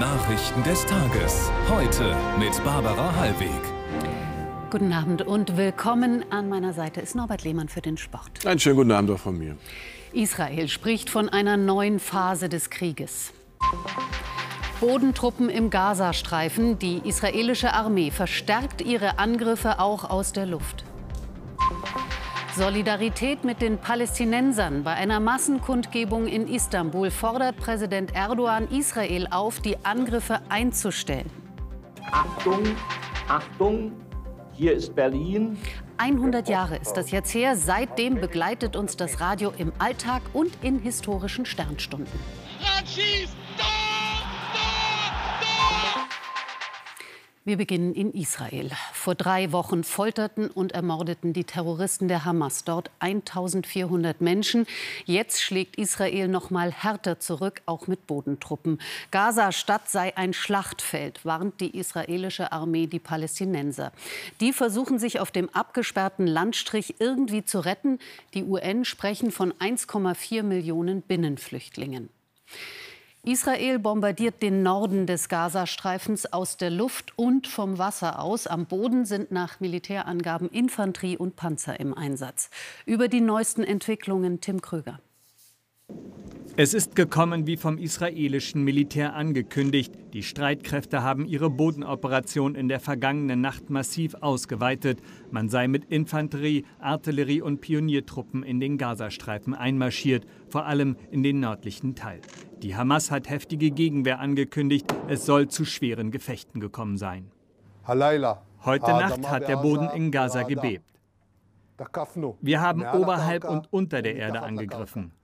[0.00, 1.50] Nachrichten des Tages.
[1.68, 3.50] Heute mit Barbara Hallweg.
[4.70, 6.24] Guten Abend und willkommen.
[6.30, 8.46] An meiner Seite ist Norbert Lehmann für den Sport.
[8.46, 9.58] Einen schönen guten Abend auch von mir.
[10.14, 13.34] Israel spricht von einer neuen Phase des Krieges.
[14.80, 16.78] Bodentruppen im Gazastreifen.
[16.78, 20.82] Die israelische Armee verstärkt ihre Angriffe auch aus der Luft.
[22.60, 24.84] Solidarität mit den Palästinensern.
[24.84, 31.30] Bei einer Massenkundgebung in Istanbul fordert Präsident Erdogan Israel auf, die Angriffe einzustellen.
[32.12, 32.62] Achtung,
[33.28, 33.92] Achtung,
[34.52, 35.56] hier ist Berlin.
[35.96, 37.56] 100 Jahre ist das jetzt her.
[37.56, 42.12] Seitdem begleitet uns das Radio im Alltag und in historischen Sternstunden.
[42.84, 43.49] schießt!
[47.42, 48.70] Wir beginnen in Israel.
[48.92, 54.66] Vor drei Wochen folterten und ermordeten die Terroristen der Hamas dort 1400 Menschen.
[55.06, 58.78] Jetzt schlägt Israel noch mal härter zurück, auch mit Bodentruppen.
[59.10, 63.92] Gaza-Stadt sei ein Schlachtfeld, warnt die israelische Armee die Palästinenser.
[64.42, 68.00] Die versuchen sich auf dem abgesperrten Landstrich irgendwie zu retten.
[68.34, 72.10] Die UN sprechen von 1,4 Millionen Binnenflüchtlingen.
[73.22, 78.46] Israel bombardiert den Norden des Gazastreifens aus der Luft und vom Wasser aus.
[78.46, 82.48] Am Boden sind nach Militärangaben Infanterie und Panzer im Einsatz.
[82.86, 85.00] Über die neuesten Entwicklungen Tim Krüger.
[86.62, 89.94] Es ist gekommen wie vom israelischen Militär angekündigt.
[90.12, 95.00] Die Streitkräfte haben ihre Bodenoperation in der vergangenen Nacht massiv ausgeweitet.
[95.30, 101.40] Man sei mit Infanterie, Artillerie und Pioniertruppen in den Gazastreifen einmarschiert, vor allem in den
[101.40, 102.20] nördlichen Teil.
[102.62, 104.84] Die Hamas hat heftige Gegenwehr angekündigt.
[105.08, 107.30] Es soll zu schweren Gefechten gekommen sein.
[107.86, 110.84] Heute Nacht hat der Boden in Gaza gebebt.
[112.42, 115.14] Wir haben oberhalb und unter der Erde angegriffen.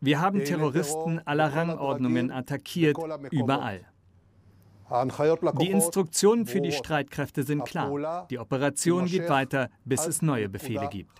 [0.00, 2.96] Wir haben Terroristen aller Rangordnungen attackiert,
[3.30, 3.80] überall.
[5.60, 8.26] Die Instruktionen für die Streitkräfte sind klar.
[8.30, 11.10] Die Operation geht weiter, bis es neue Befehle gibt.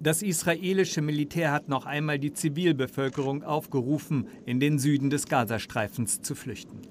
[0.00, 6.34] Das israelische Militär hat noch einmal die Zivilbevölkerung aufgerufen, in den Süden des Gazastreifens zu
[6.34, 6.82] flüchten.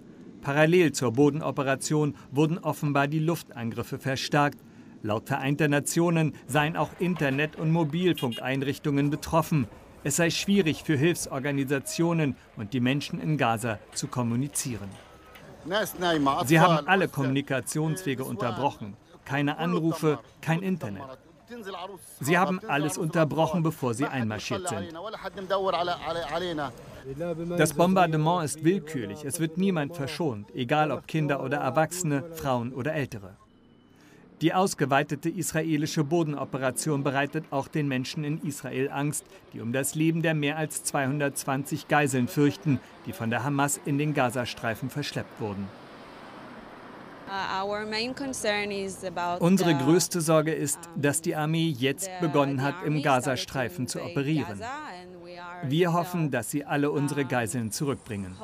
[0.41, 4.59] Parallel zur Bodenoperation wurden offenbar die Luftangriffe verstärkt,
[5.05, 9.67] Laut Vereinter Nationen seien auch Internet- und Mobilfunkeinrichtungen betroffen.
[10.05, 14.89] Es sei schwierig für Hilfsorganisationen und die Menschen in Gaza zu kommunizieren.
[16.45, 18.95] Sie haben alle Kommunikationswege unterbrochen.
[19.25, 21.03] Keine Anrufe, kein Internet.
[22.21, 24.93] Sie haben alles unterbrochen, bevor sie einmarschiert sind.
[27.57, 29.25] Das Bombardement ist willkürlich.
[29.25, 33.35] Es wird niemand verschont, egal ob Kinder oder Erwachsene, Frauen oder Ältere.
[34.43, 39.23] Die ausgeweitete israelische Bodenoperation bereitet auch den Menschen in Israel Angst,
[39.53, 43.97] die um das Leben der mehr als 220 Geiseln fürchten, die von der Hamas in
[43.97, 45.65] den Gazastreifen verschleppt wurden.
[49.39, 54.61] Unsere größte Sorge ist, dass die Armee jetzt begonnen hat, im Gazastreifen zu operieren.
[55.63, 58.35] Wir hoffen, dass sie alle unsere Geiseln zurückbringen.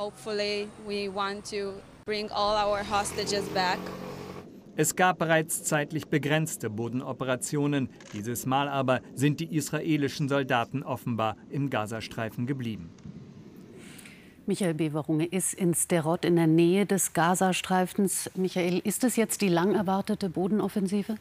[4.80, 7.90] Es gab bereits zeitlich begrenzte Bodenoperationen.
[8.14, 12.90] Dieses Mal aber sind die israelischen Soldaten offenbar im Gazastreifen geblieben.
[14.46, 18.32] Michael Beverunge ist in Sterot in der Nähe des Gazastreifens.
[18.38, 21.16] Michael, ist es jetzt die lang erwartete Bodenoffensive?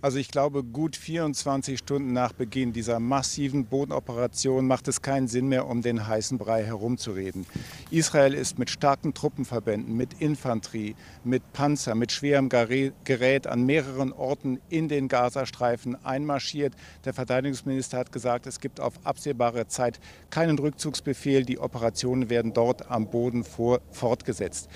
[0.00, 5.48] Also ich glaube, gut 24 Stunden nach Beginn dieser massiven Bodenoperation macht es keinen Sinn
[5.48, 7.46] mehr, um den heißen Brei herumzureden.
[7.90, 10.94] Israel ist mit starken Truppenverbänden, mit Infanterie,
[11.24, 16.74] mit Panzer, mit schwerem Gerät an mehreren Orten in den Gazastreifen einmarschiert.
[17.04, 19.98] Der Verteidigungsminister hat gesagt, es gibt auf absehbare Zeit
[20.30, 21.44] keinen Rückzugsbefehl.
[21.44, 24.68] Die Operationen werden dort am Boden vor, fortgesetzt.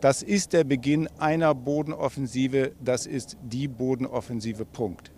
[0.00, 2.72] Das ist der Beginn einer Bodenoffensive.
[2.84, 4.66] Das ist die Bodenoffensive.
[4.66, 5.10] Punkt.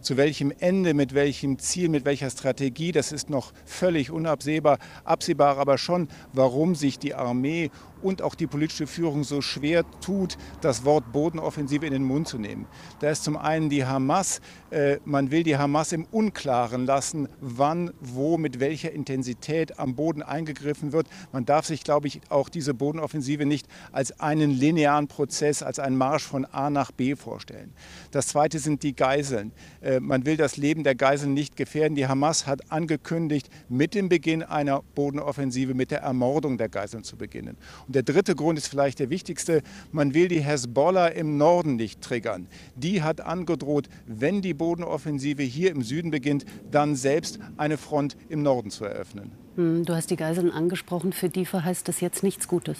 [0.00, 4.78] Zu welchem Ende, mit welchem Ziel, mit welcher Strategie, das ist noch völlig unabsehbar.
[5.02, 7.70] Absehbar aber schon, warum sich die Armee
[8.02, 12.38] und auch die politische Führung so schwer tut, das Wort Bodenoffensive in den Mund zu
[12.38, 12.66] nehmen.
[13.00, 14.40] Da ist zum einen die Hamas.
[14.70, 20.22] Äh, man will die Hamas im Unklaren lassen, wann, wo, mit welcher Intensität am Boden
[20.22, 21.08] eingegriffen wird.
[21.32, 25.96] Man darf sich, glaube ich, auch diese Bodenoffensive nicht als einen linearen Prozess, als einen
[25.96, 27.72] Marsch von A nach B vorstellen.
[28.10, 29.52] Das Zweite sind die Geiseln.
[29.80, 31.94] Äh, man will das Leben der Geiseln nicht gefährden.
[31.94, 37.16] Die Hamas hat angekündigt, mit dem Beginn einer Bodenoffensive mit der Ermordung der Geiseln zu
[37.16, 37.56] beginnen.
[37.86, 39.62] Und der dritte Grund ist vielleicht der wichtigste.
[39.92, 42.48] Man will die Hezbollah im Norden nicht triggern.
[42.74, 48.42] Die hat angedroht, wenn die Bodenoffensive hier im Süden beginnt, dann selbst eine Front im
[48.42, 49.32] Norden zu eröffnen.
[49.56, 51.12] Hm, du hast die Geiseln angesprochen.
[51.12, 52.78] Für die verheißt das jetzt nichts Gutes,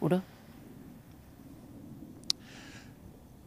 [0.00, 0.22] oder?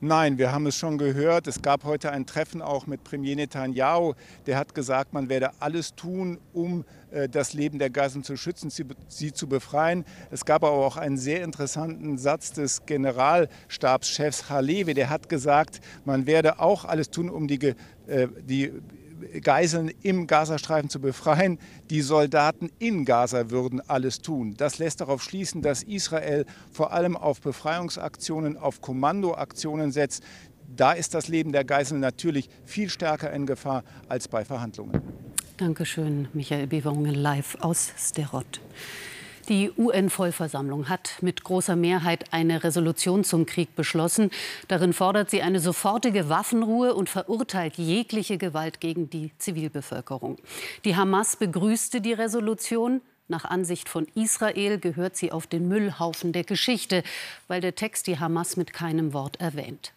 [0.01, 1.45] Nein, wir haben es schon gehört.
[1.47, 4.13] Es gab heute ein Treffen auch mit Premier Netanyahu.
[4.45, 8.69] Der hat gesagt, man werde alles tun, um äh, das Leben der Geiseln zu schützen,
[8.69, 10.05] sie, zu befreien.
[10.31, 14.93] Es gab aber auch einen sehr interessanten Satz des Generalstabschefs Halevi.
[14.93, 17.75] Der hat gesagt, man werde auch alles tun, um die,
[18.07, 18.71] äh, die
[19.41, 21.59] Geiseln im Gazastreifen zu befreien.
[21.89, 24.55] Die Soldaten in Gaza würden alles tun.
[24.57, 30.23] Das lässt darauf schließen, dass Israel vor allem auf Befreiungsaktionen, auf Kommandoaktionen setzt.
[30.75, 35.01] Da ist das Leben der Geiseln natürlich viel stärker in Gefahr als bei Verhandlungen.
[35.57, 38.61] Dankeschön, Michael Beverungen live aus Sterot.
[39.49, 44.29] Die UN-Vollversammlung hat mit großer Mehrheit eine Resolution zum Krieg beschlossen.
[44.67, 50.37] Darin fordert sie eine sofortige Waffenruhe und verurteilt jegliche Gewalt gegen die Zivilbevölkerung.
[50.85, 53.01] Die Hamas begrüßte die Resolution.
[53.29, 57.03] Nach Ansicht von Israel gehört sie auf den Müllhaufen der Geschichte,
[57.47, 59.93] weil der Text die Hamas mit keinem Wort erwähnt.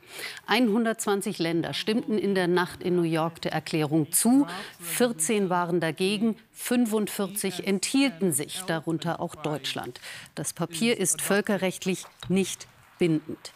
[0.48, 4.46] 120 Länder stimmten in der Nacht in New York der Erklärung zu,
[4.80, 9.98] 14 waren dagegen, 45 enthielten sich, darunter auch Deutschland.
[10.34, 12.68] Das Papier ist völkerrechtlich nicht
[12.98, 13.52] bindend.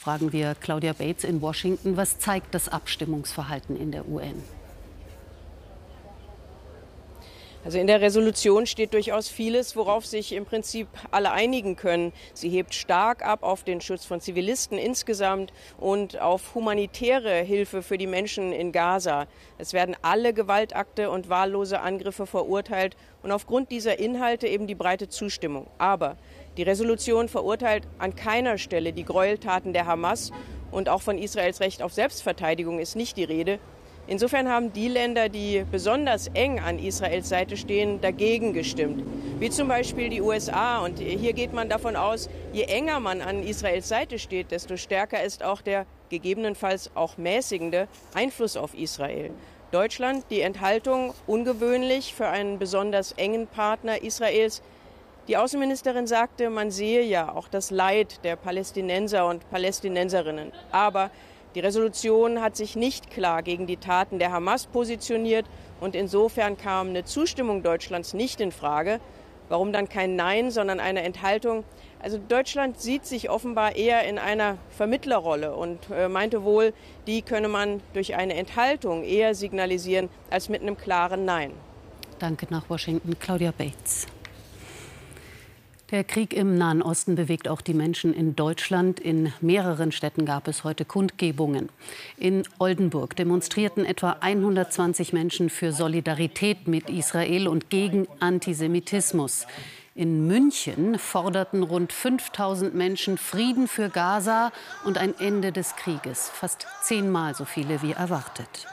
[0.00, 4.42] Fragen wir Claudia Bates in Washington, was zeigt das Abstimmungsverhalten in der UN?
[7.64, 12.12] Also in der Resolution steht durchaus vieles, worauf sich im Prinzip alle einigen können.
[12.34, 17.98] Sie hebt stark ab auf den Schutz von Zivilisten insgesamt und auf humanitäre Hilfe für
[17.98, 19.28] die Menschen in Gaza.
[19.58, 25.08] Es werden alle Gewaltakte und wahllose Angriffe verurteilt und aufgrund dieser Inhalte eben die breite
[25.08, 25.68] Zustimmung.
[25.78, 26.16] Aber
[26.56, 30.32] die Resolution verurteilt an keiner Stelle die Gräueltaten der Hamas
[30.72, 33.60] und auch von Israels Recht auf Selbstverteidigung ist nicht die Rede.
[34.08, 39.04] Insofern haben die Länder, die besonders eng an Israels Seite stehen, dagegen gestimmt.
[39.38, 40.84] Wie zum Beispiel die USA.
[40.84, 45.22] Und hier geht man davon aus, je enger man an Israels Seite steht, desto stärker
[45.22, 49.30] ist auch der gegebenenfalls auch mäßigende Einfluss auf Israel.
[49.70, 54.62] Deutschland, die Enthaltung ungewöhnlich für einen besonders engen Partner Israels.
[55.28, 60.52] Die Außenministerin sagte, man sehe ja auch das Leid der Palästinenser und Palästinenserinnen.
[60.72, 61.10] Aber
[61.54, 65.46] die Resolution hat sich nicht klar gegen die Taten der Hamas positioniert
[65.80, 69.00] und insofern kam eine Zustimmung Deutschlands nicht in Frage.
[69.50, 71.64] Warum dann kein Nein, sondern eine Enthaltung?
[72.00, 76.72] Also Deutschland sieht sich offenbar eher in einer Vermittlerrolle und äh, meinte wohl,
[77.06, 81.52] die könne man durch eine Enthaltung eher signalisieren als mit einem klaren Nein.
[82.18, 84.06] Danke nach Washington, Claudia Bates.
[85.92, 88.98] Der Krieg im Nahen Osten bewegt auch die Menschen in Deutschland.
[88.98, 91.68] In mehreren Städten gab es heute Kundgebungen.
[92.16, 99.46] In Oldenburg demonstrierten etwa 120 Menschen für Solidarität mit Israel und gegen Antisemitismus.
[99.94, 104.50] In München forderten rund 5000 Menschen Frieden für Gaza
[104.86, 106.30] und ein Ende des Krieges.
[106.30, 108.66] Fast zehnmal so viele wie erwartet.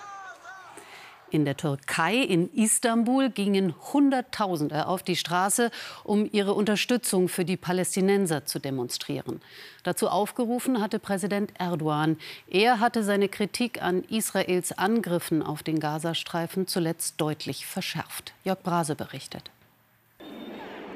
[1.32, 5.70] In der Türkei, in Istanbul, gingen Hunderttausende auf die Straße,
[6.04, 9.40] um ihre Unterstützung für die Palästinenser zu demonstrieren.
[9.84, 12.18] Dazu aufgerufen hatte Präsident Erdogan.
[12.48, 18.34] Er hatte seine Kritik an Israels Angriffen auf den Gazastreifen zuletzt deutlich verschärft.
[18.44, 19.52] Jörg Brase berichtet.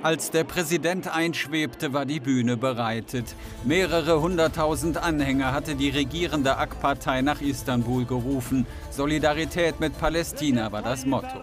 [0.04, 3.36] Als der Präsident einschwebte, war die Bühne bereitet.
[3.64, 8.66] Mehrere hunderttausend Anhänger hatte die regierende AK-Partei nach Istanbul gerufen.
[8.92, 11.40] Solidarität mit Palästina war das Motto.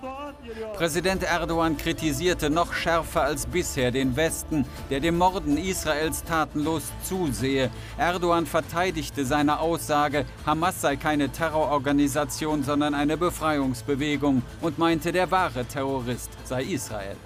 [0.74, 7.70] Präsident Erdogan kritisierte noch schärfer als bisher den Westen, der dem Morden Israels tatenlos zusehe.
[7.96, 15.64] Erdogan verteidigte seine Aussage, Hamas sei keine Terrororganisation, sondern eine Befreiungsbewegung und meinte, der wahre
[15.64, 17.16] Terrorist sei Israel.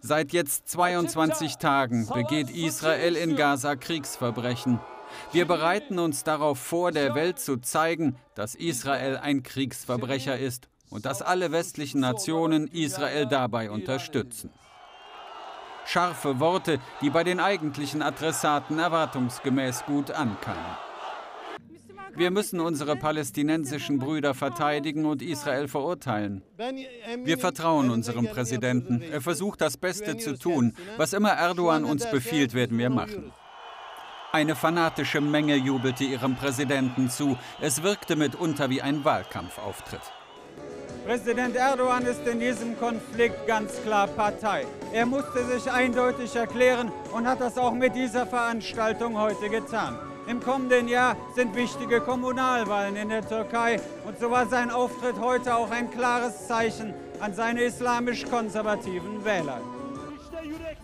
[0.00, 4.80] Seit jetzt 22 Tagen begeht Israel in Gaza Kriegsverbrechen.
[5.32, 11.04] Wir bereiten uns darauf vor, der Welt zu zeigen, dass Israel ein Kriegsverbrecher ist und
[11.04, 14.50] dass alle westlichen Nationen Israel dabei unterstützen.
[15.84, 20.76] Scharfe Worte, die bei den eigentlichen Adressaten erwartungsgemäß gut ankamen.
[22.16, 26.42] Wir müssen unsere palästinensischen Brüder verteidigen und Israel verurteilen.
[27.24, 29.02] Wir vertrauen unserem Präsidenten.
[29.02, 30.72] Er versucht das Beste zu tun.
[30.96, 33.32] Was immer Erdogan uns befiehlt, werden wir machen.
[34.32, 37.36] Eine fanatische Menge jubelte ihrem Präsidenten zu.
[37.60, 40.00] Es wirkte mitunter wie ein Wahlkampfauftritt.
[41.06, 44.66] Präsident Erdogan ist in diesem Konflikt ganz klar Partei.
[44.92, 49.98] Er musste sich eindeutig erklären und hat das auch mit dieser Veranstaltung heute getan.
[50.26, 55.54] Im kommenden Jahr sind wichtige Kommunalwahlen in der Türkei und so war sein Auftritt heute
[55.54, 59.60] auch ein klares Zeichen an seine islamisch-konservativen Wähler.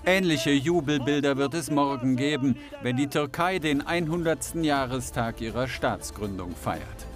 [0.05, 4.55] Ähnliche Jubelbilder wird es morgen geben, wenn die Türkei den 100.
[4.57, 7.12] Jahrestag ihrer Staatsgründung feiert.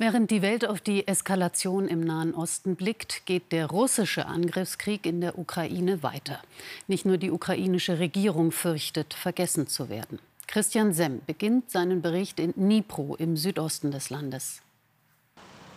[0.00, 5.20] Während die Welt auf die Eskalation im Nahen Osten blickt, geht der russische Angriffskrieg in
[5.20, 6.40] der Ukraine weiter.
[6.86, 10.20] Nicht nur die ukrainische Regierung fürchtet, vergessen zu werden.
[10.46, 14.62] Christian Semm beginnt seinen Bericht in Dnipro im Südosten des Landes.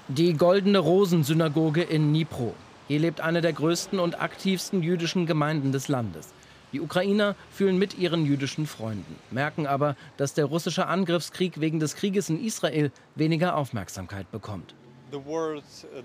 [0.07, 2.53] Die Goldene Rosen-Synagoge in Dnipro.
[2.87, 6.27] Hier lebt eine der größten und aktivsten jüdischen Gemeinden des Landes.
[6.73, 11.95] Die Ukrainer fühlen mit ihren jüdischen Freunden, merken aber, dass der russische Angriffskrieg wegen des
[11.95, 14.75] Krieges in Israel weniger Aufmerksamkeit bekommt.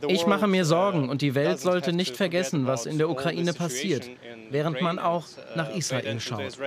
[0.08, 4.10] Ich mache mir Sorgen und die Welt sollte nicht vergessen, was in der Ukraine passiert,
[4.50, 6.58] während man auch nach Israel schaut.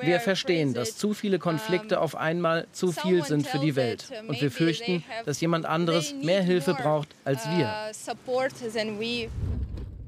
[0.00, 4.40] Wir verstehen, dass zu viele Konflikte auf einmal zu viel sind für die Welt und
[4.40, 7.70] wir fürchten, dass jemand anderes mehr Hilfe braucht als wir.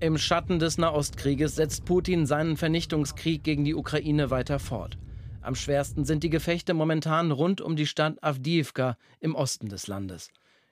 [0.03, 4.97] Im Schatten des Nahostkrieges setzt Putin seinen Vernichtungskrieg gegen die Ukraine weiter fort.
[5.43, 10.31] Am schwersten sind die Gefechte momentan rund um die Stadt Avdiivka im Osten des Landes.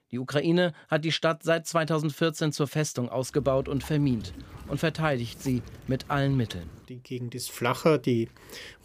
[0.09, 4.33] Die Ukraine hat die Stadt seit 2014 zur Festung ausgebaut und vermint
[4.69, 6.69] und verteidigt sie mit allen Mitteln.
[6.87, 8.29] Die Gegend ist flacher, die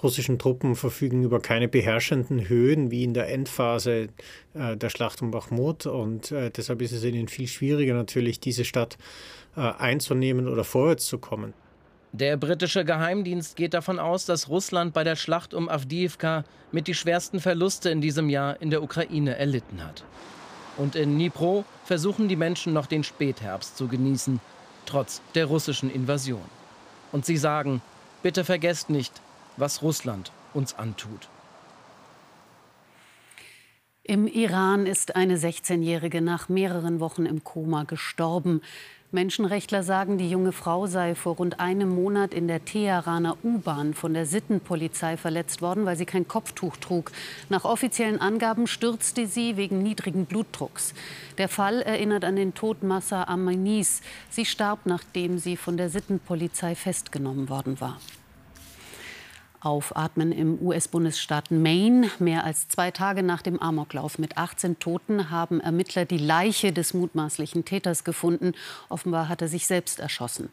[0.03, 4.09] russischen Truppen verfügen über keine beherrschenden Höhen wie in der Endphase
[4.55, 8.65] äh, der Schlacht um Bachmut und äh, deshalb ist es ihnen viel schwieriger natürlich, diese
[8.65, 8.99] Stadt
[9.57, 11.55] äh, einzunehmen oder vorwärts zu kommen.
[12.13, 16.95] Der britische Geheimdienst geht davon aus, dass Russland bei der Schlacht um Avdiivka mit die
[16.95, 20.05] schwersten Verluste in diesem Jahr in der Ukraine erlitten hat.
[20.77, 24.41] Und in Dnipro versuchen die Menschen noch den Spätherbst zu genießen,
[24.87, 26.45] trotz der russischen Invasion.
[27.13, 27.83] Und sie sagen,
[28.23, 29.21] bitte vergesst nicht,
[29.57, 31.29] was Russland uns antut.
[34.03, 38.61] Im Iran ist eine 16-Jährige nach mehreren Wochen im Koma gestorben.
[39.15, 44.13] Menschenrechtler sagen, die junge Frau sei vor rund einem Monat in der Teheraner U-Bahn von
[44.13, 47.13] der Sittenpolizei verletzt worden, weil sie kein Kopftuch trug.
[47.49, 50.93] Nach offiziellen Angaben stürzte sie wegen niedrigen Blutdrucks.
[51.39, 54.03] Der Fall erinnert an den Tod Massa Amanis.
[54.29, 58.01] Sie starb, nachdem sie von der Sittenpolizei festgenommen worden war.
[59.65, 62.11] Aufatmen im US-Bundesstaat Maine.
[62.19, 66.95] Mehr als zwei Tage nach dem Amoklauf mit 18 Toten haben Ermittler die Leiche des
[66.95, 68.53] mutmaßlichen Täters gefunden.
[68.89, 70.49] Offenbar hat er sich selbst erschossen.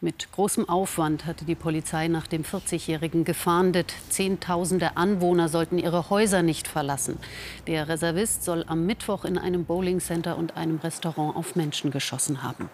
[0.00, 3.94] Mit großem Aufwand hatte die Polizei nach dem 40-Jährigen gefahndet.
[4.10, 7.18] Zehntausende Anwohner sollten ihre Häuser nicht verlassen.
[7.66, 12.68] Der Reservist soll am Mittwoch in einem Bowlingcenter und einem Restaurant auf Menschen geschossen haben.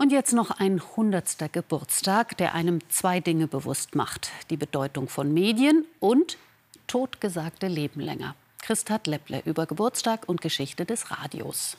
[0.00, 4.30] Und jetzt noch ein hundertster Geburtstag, der einem zwei Dinge bewusst macht.
[4.48, 6.38] Die Bedeutung von Medien und
[6.86, 8.34] totgesagte Leben länger.
[8.62, 11.76] Christat Lepple über Geburtstag und Geschichte des Radios.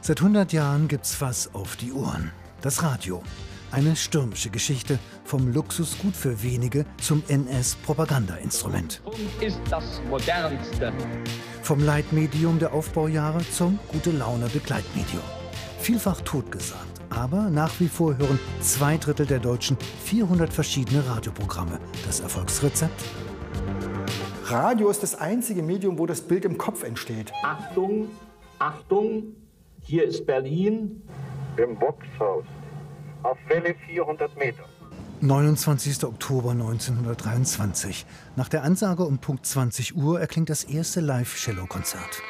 [0.00, 2.32] Seit 100 Jahren gibt's was auf die Ohren.
[2.60, 3.22] Das Radio.
[3.70, 9.00] Eine stürmische Geschichte vom Luxusgut für wenige zum NS-Propagandainstrument.
[9.40, 10.92] ist das modernste.
[11.62, 15.37] Vom Leitmedium der Aufbaujahre zum Gute-Laune-Begleitmedium
[15.88, 17.00] vielfach totgesagt.
[17.08, 21.80] Aber nach wie vor hören zwei Drittel der Deutschen 400 verschiedene Radioprogramme.
[22.04, 23.02] Das Erfolgsrezept?
[24.44, 27.32] Radio ist das einzige Medium, wo das Bild im Kopf entsteht.
[27.42, 28.08] Achtung,
[28.58, 29.34] Achtung,
[29.80, 31.02] hier ist Berlin.
[31.56, 32.44] Im Boxhaus.
[33.22, 34.64] Auf Welle 400 Meter.
[35.22, 36.04] 29.
[36.04, 38.04] Oktober 1923.
[38.36, 42.22] Nach der Ansage um Punkt 20 Uhr erklingt das erste Live-Cello-Konzert.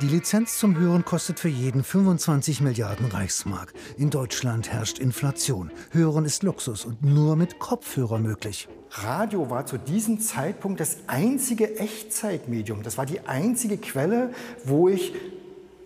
[0.00, 3.72] Die Lizenz zum Hören kostet für jeden 25 Milliarden Reichsmark.
[3.96, 5.70] In Deutschland herrscht Inflation.
[5.92, 8.68] Hören ist Luxus und nur mit Kopfhörer möglich.
[8.90, 12.82] Radio war zu diesem Zeitpunkt das einzige Echtzeitmedium.
[12.82, 14.32] Das war die einzige Quelle,
[14.64, 15.14] wo ich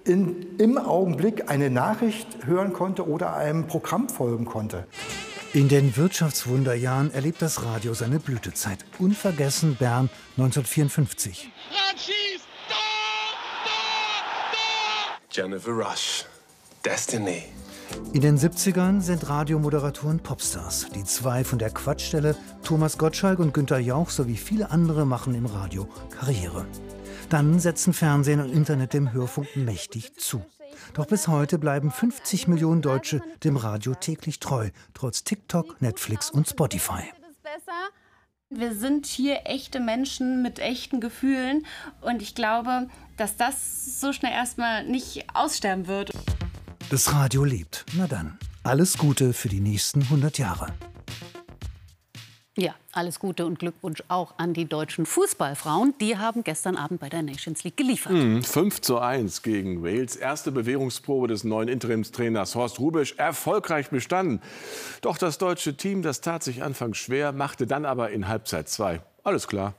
[0.04, 4.86] in, im Augenblick eine Nachricht hören konnte oder einem Programm folgen konnte.
[5.52, 8.78] In den Wirtschaftswunderjahren erlebt das Radio seine Blütezeit.
[8.98, 11.50] Unvergessen Bern 1954.
[15.38, 16.24] Jennifer Rush.
[16.84, 17.44] Destiny.
[18.12, 20.88] In den 70ern sind Radiomoderatoren Popstars.
[20.96, 25.46] Die zwei von der Quatschstelle, Thomas Gottschalk und Günter Jauch sowie viele andere machen im
[25.46, 26.66] Radio Karriere.
[27.28, 30.44] Dann setzen Fernsehen und Internet dem Hörfunk mächtig zu.
[30.94, 36.48] Doch bis heute bleiben 50 Millionen Deutsche dem Radio täglich treu, trotz TikTok, Netflix und
[36.48, 37.04] Spotify.
[38.50, 41.64] Wir sind hier echte Menschen mit echten Gefühlen
[42.00, 46.10] und ich glaube, dass das so schnell erstmal nicht aussterben wird.
[46.90, 47.84] Das Radio lebt.
[47.94, 50.68] Na dann, alles Gute für die nächsten 100 Jahre.
[52.56, 55.94] Ja, alles Gute und Glückwunsch auch an die deutschen Fußballfrauen.
[56.00, 58.12] Die haben gestern Abend bei der Nations League geliefert.
[58.12, 60.16] Mhm, 5 zu 1 gegen Wales.
[60.16, 63.14] Erste Bewährungsprobe des neuen Interimstrainers Horst Rubisch.
[63.16, 64.40] Erfolgreich bestanden.
[65.02, 69.02] Doch das deutsche Team, das tat sich anfangs schwer, machte dann aber in Halbzeit 2.
[69.22, 69.74] Alles klar.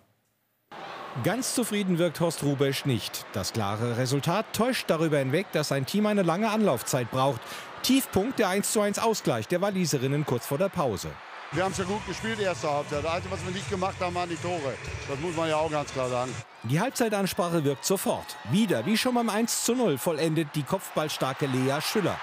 [1.24, 3.26] Ganz zufrieden wirkt Horst Rubesch nicht.
[3.34, 7.42] Das klare Resultat täuscht darüber hinweg, dass sein Team eine lange Anlaufzeit braucht.
[7.82, 11.10] Tiefpunkt der 1:1 Ausgleich der Waliserinnen kurz vor der Pause.
[11.52, 13.04] Wir haben schon gut gespielt, erste Halbzeit.
[13.04, 14.76] Das Einzige, was wir nicht gemacht haben, waren die Tore.
[15.10, 16.32] Das muss man ja auch ganz klar sagen.
[16.64, 18.38] Die Halbzeitansprache wirkt sofort.
[18.52, 22.20] Wieder, wie schon beim 1 zu 0, vollendet die kopfballstarke Lea Schüller.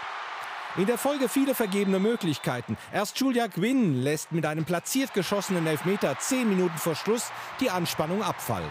[0.78, 2.76] In der Folge viele vergebene Möglichkeiten.
[2.92, 7.30] Erst Julia Gwynn lässt mit einem platziert geschossenen Elfmeter zehn Minuten vor Schluss
[7.60, 8.68] die Anspannung abfallen.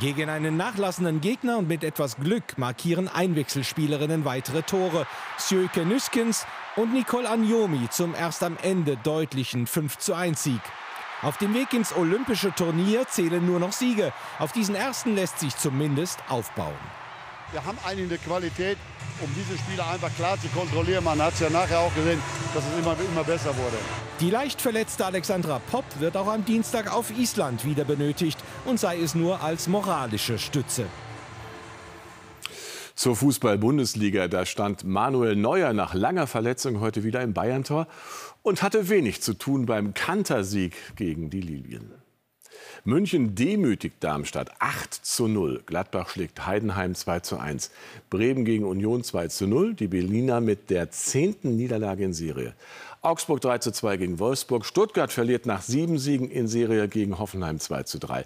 [0.00, 5.06] Gegen einen nachlassenden Gegner und mit etwas Glück markieren Einwechselspielerinnen weitere Tore.
[5.38, 6.44] Sjöke Nüskens
[6.74, 10.62] und Nicole Anjomi zum erst am Ende deutlichen 5 zu 1 Sieg.
[11.22, 14.12] Auf dem Weg ins olympische Turnier zählen nur noch Siege.
[14.40, 16.74] Auf diesen ersten lässt sich zumindest aufbauen.
[17.54, 18.78] Wir haben eigentlich eine Qualität,
[19.20, 21.04] um diese Spiele einfach klar zu kontrollieren.
[21.04, 22.20] Man hat es ja nachher auch gesehen,
[22.52, 23.76] dass es immer, immer besser wurde.
[24.18, 28.98] Die leicht verletzte Alexandra Popp wird auch am Dienstag auf Island wieder benötigt und sei
[28.98, 30.86] es nur als moralische Stütze.
[32.96, 37.86] Zur Fußball-Bundesliga, da stand Manuel Neuer nach langer Verletzung heute wieder im Bayerntor
[38.42, 42.03] und hatte wenig zu tun beim Kantersieg gegen die Lilien.
[42.84, 45.62] München demütigt Darmstadt 8 zu 0.
[45.66, 47.70] Gladbach schlägt Heidenheim 2 zu 1.
[48.10, 49.74] Bremen gegen Union 2 zu 0.
[49.74, 52.54] Die Berliner mit der zehnten Niederlage in Serie.
[53.02, 54.64] Augsburg 3 zu 2 gegen Wolfsburg.
[54.64, 58.24] Stuttgart verliert nach sieben Siegen in Serie gegen Hoffenheim 2 zu 3.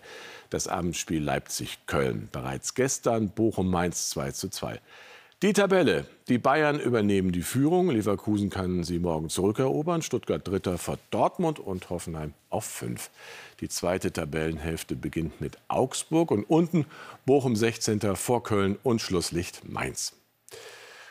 [0.50, 2.28] Das Abendspiel Leipzig-Köln.
[2.33, 4.81] Bereits gestern Bochum-Mainz 2 zu 2.
[5.43, 6.05] Die Tabelle.
[6.28, 7.90] Die Bayern übernehmen die Führung.
[7.90, 10.02] Leverkusen kann sie morgen zurückerobern.
[10.02, 13.09] Stuttgart Dritter vor Dortmund und Hoffenheim auf 5.
[13.61, 16.87] Die zweite Tabellenhälfte beginnt mit Augsburg und unten
[17.27, 18.14] Bochum 16.
[18.14, 20.12] vor Köln und Schlusslicht Mainz.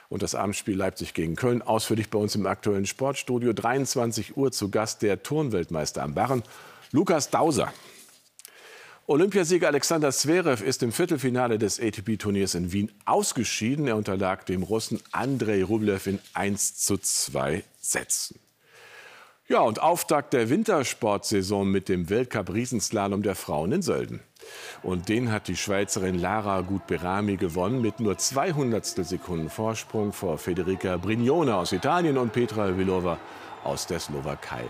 [0.07, 3.51] Und das Abendspiel Leipzig gegen Köln ausführlich bei uns im aktuellen Sportstudio.
[3.51, 6.43] 23 Uhr zu Gast der Turnweltmeister am Barren,
[6.91, 7.73] Lukas Dauser.
[9.07, 13.87] Olympiasieger Alexander Zverev ist im Viertelfinale des ATP-Turniers in Wien ausgeschieden.
[13.87, 18.39] Er unterlag dem Russen Andrei Rublev in 1 zu 2 Sätzen.
[19.49, 24.19] Ja, und Auftakt der Wintersportsaison mit dem Weltcup-Riesenslalom der Frauen in Sölden.
[24.83, 30.97] Und den hat die Schweizerin Lara Gutberami gewonnen mit nur 200 Sekunden Vorsprung vor Federica
[30.97, 33.19] Brignone aus Italien und Petra Vilova
[33.63, 34.65] aus der Slowakei.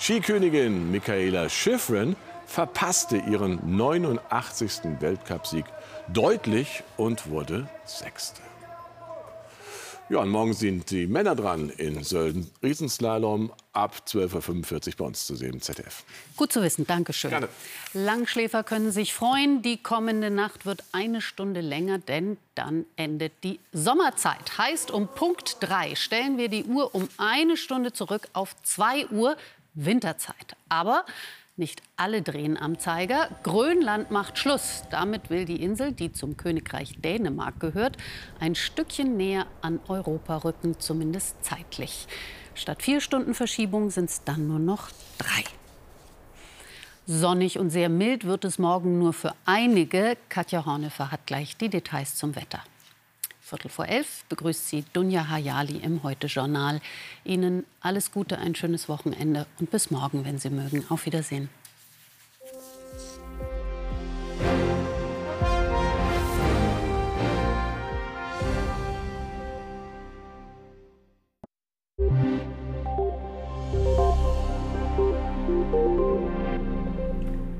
[0.00, 2.16] Skikönigin Michaela Schifrin
[2.46, 5.00] verpasste ihren 89.
[5.00, 5.66] Weltcupsieg
[6.08, 8.47] deutlich und wurde Sechste.
[10.10, 12.50] Ja, und morgen sind die Männer dran in Sölden.
[12.62, 16.02] Riesenslalom ab 12.45 Uhr bei uns zu sehen im ZDF.
[16.34, 17.28] Gut zu wissen, Dankeschön.
[17.28, 17.50] Gerne.
[17.92, 19.60] Langschläfer können sich freuen.
[19.60, 24.56] Die kommende Nacht wird eine Stunde länger, denn dann endet die Sommerzeit.
[24.56, 29.36] Heißt, um Punkt 3 stellen wir die Uhr um eine Stunde zurück auf 2 Uhr
[29.74, 30.56] Winterzeit.
[30.70, 31.04] Aber
[31.58, 33.28] nicht alle drehen am Zeiger.
[33.42, 34.84] Grönland macht Schluss.
[34.90, 37.96] Damit will die Insel, die zum Königreich Dänemark gehört,
[38.40, 42.06] ein Stückchen näher an Europa rücken, zumindest zeitlich.
[42.54, 45.44] Statt vier Stunden Verschiebung sind es dann nur noch drei.
[47.06, 50.16] Sonnig und sehr mild wird es morgen nur für einige.
[50.28, 52.62] Katja Hornefer hat gleich die Details zum Wetter.
[53.48, 56.82] Viertel vor elf begrüßt sie Dunja Hayali im Heute-Journal.
[57.24, 60.84] Ihnen alles Gute, ein schönes Wochenende und bis morgen, wenn Sie mögen.
[60.90, 61.48] Auf Wiedersehen.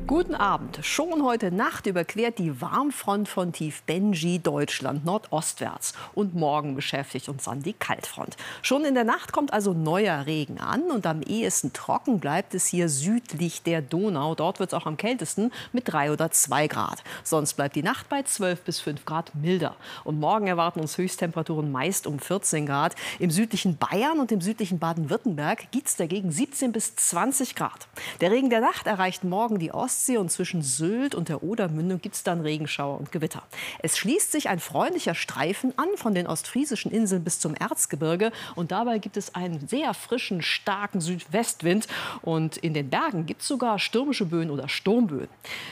[0.09, 0.79] Guten Abend.
[0.81, 5.93] Schon heute Nacht überquert die Warmfront von Tief Benji Deutschland nordostwärts.
[6.15, 8.39] Und morgen beschäftigt uns dann die Kaltfront.
[8.63, 10.85] Schon in der Nacht kommt also neuer Regen an.
[10.85, 14.35] Und am ehesten trocken bleibt es hier südlich der Donau.
[14.35, 17.05] Dort wird es auch am kältesten mit drei oder zwei Grad.
[17.23, 19.77] Sonst bleibt die Nacht bei 12 bis 5 Grad milder.
[20.05, 22.95] Und morgen erwarten uns Höchsttemperaturen meist um 14 Grad.
[23.19, 27.89] Im südlichen Bayern und im südlichen Baden-Württemberg gibt es dagegen 17 bis 20 Grad.
[28.23, 32.01] Der Regen der Nacht erreicht morgen die Ostsee Ostsee und zwischen Sylt und der Odermündung
[32.01, 33.43] gibt es dann Regenschauer und Gewitter.
[33.81, 38.31] Es schließt sich ein freundlicher Streifen an von den ostfriesischen Inseln bis zum Erzgebirge.
[38.55, 41.89] Und dabei gibt es einen sehr frischen, starken Südwestwind.
[42.23, 45.27] Und in den Bergen gibt es sogar stürmische Böen oder Sturmböen.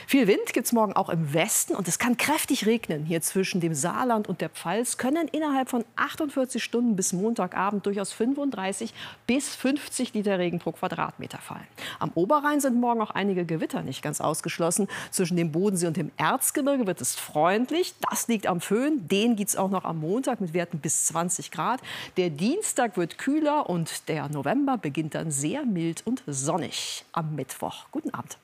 [0.07, 3.05] Viel Wind gibt es morgen auch im Westen und es kann kräftig regnen.
[3.05, 8.11] Hier zwischen dem Saarland und der Pfalz können innerhalb von 48 Stunden bis Montagabend durchaus
[8.11, 8.93] 35
[9.25, 11.67] bis 50 Liter Regen pro Quadratmeter fallen.
[11.99, 14.87] Am Oberrhein sind morgen auch einige Gewitter nicht ganz ausgeschlossen.
[15.11, 17.93] Zwischen dem Bodensee und dem Erzgebirge wird es freundlich.
[18.09, 19.07] Das liegt am Föhn.
[19.07, 21.79] Den gibt es auch noch am Montag mit Werten bis 20 Grad.
[22.17, 27.85] Der Dienstag wird kühler und der November beginnt dann sehr mild und sonnig am Mittwoch.
[27.91, 28.37] Guten Abend.